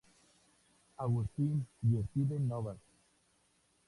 [0.97, 2.79] Augustin y Steve Novak.